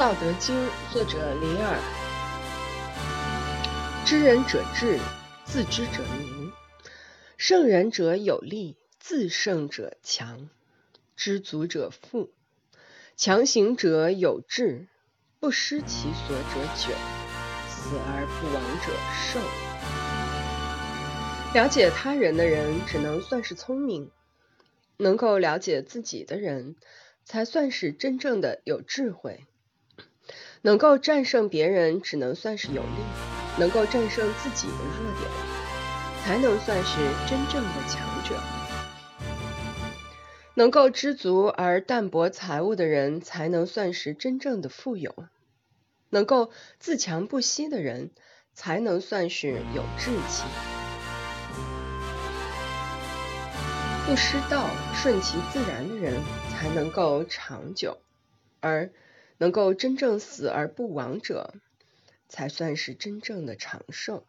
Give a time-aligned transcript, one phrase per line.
[0.00, 0.56] 道德经，
[0.90, 1.78] 作者李耳。
[4.06, 4.98] 知人者智，
[5.44, 6.50] 自知者明。
[7.36, 10.48] 胜人者有力，自胜者强。
[11.16, 12.30] 知足者富，
[13.14, 14.86] 强行者有志。
[15.38, 16.44] 不失其所者
[16.78, 16.94] 久，
[17.68, 19.38] 死而不亡者寿。
[21.60, 24.08] 了解他人的人，只能算是聪明；
[24.96, 26.76] 能够了解自己的人，
[27.26, 29.44] 才算是真正的有智慧。
[30.62, 32.88] 能够战胜别人，只能算是有力；
[33.58, 35.30] 能够战胜自己的弱点，
[36.22, 38.36] 才能算是真正的强者。
[40.54, 45.10] 能够知足而淡泊财物的人，才能算是真正的富有；
[46.10, 48.10] 能够自强不息的人，
[48.52, 50.44] 才能算是有志气。
[54.06, 56.20] 不失道、顺其自然的人，
[56.50, 57.96] 才能够长久；
[58.60, 58.90] 而
[59.40, 61.54] 能够真正死而不亡者，
[62.28, 64.26] 才算是真正的长寿。